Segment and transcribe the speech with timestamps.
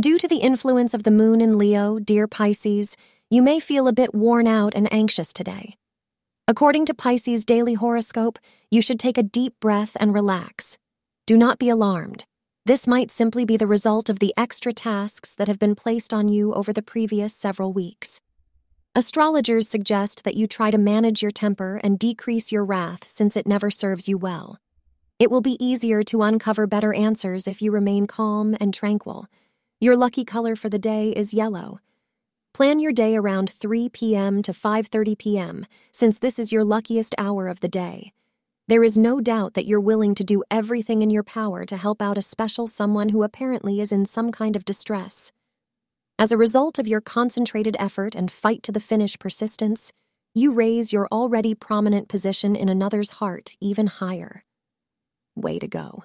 [0.00, 2.96] Due to the influence of the moon in Leo, dear Pisces,
[3.28, 5.76] you may feel a bit worn out and anxious today.
[6.48, 8.38] According to Pisces' daily horoscope,
[8.70, 10.78] you should take a deep breath and relax.
[11.26, 12.24] Do not be alarmed.
[12.64, 16.26] This might simply be the result of the extra tasks that have been placed on
[16.26, 18.22] you over the previous several weeks.
[18.94, 23.46] Astrologers suggest that you try to manage your temper and decrease your wrath since it
[23.46, 24.58] never serves you well.
[25.18, 29.26] It will be easier to uncover better answers if you remain calm and tranquil.
[29.82, 31.80] Your lucky color for the day is yellow.
[32.54, 34.40] Plan your day around 3 p.m.
[34.42, 35.66] to 5:30 p.m.
[35.90, 38.12] since this is your luckiest hour of the day.
[38.68, 42.00] There is no doubt that you're willing to do everything in your power to help
[42.00, 45.32] out a special someone who apparently is in some kind of distress.
[46.16, 49.90] As a result of your concentrated effort and fight to the finish persistence,
[50.32, 54.44] you raise your already prominent position in another's heart even higher.
[55.34, 56.04] Way to go.